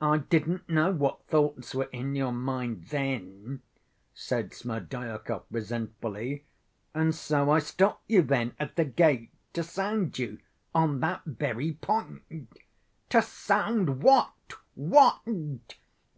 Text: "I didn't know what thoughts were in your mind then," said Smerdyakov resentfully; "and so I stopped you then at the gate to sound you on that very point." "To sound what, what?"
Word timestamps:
"I 0.00 0.16
didn't 0.16 0.66
know 0.66 0.90
what 0.90 1.26
thoughts 1.26 1.74
were 1.74 1.90
in 1.92 2.14
your 2.14 2.32
mind 2.32 2.86
then," 2.88 3.60
said 4.14 4.54
Smerdyakov 4.54 5.44
resentfully; 5.50 6.46
"and 6.94 7.14
so 7.14 7.50
I 7.50 7.58
stopped 7.58 8.04
you 8.10 8.22
then 8.22 8.54
at 8.58 8.76
the 8.76 8.86
gate 8.86 9.30
to 9.52 9.62
sound 9.62 10.18
you 10.18 10.38
on 10.74 11.00
that 11.00 11.24
very 11.26 11.74
point." 11.74 12.22
"To 13.10 13.20
sound 13.20 14.02
what, 14.02 14.32
what?" 14.74 15.20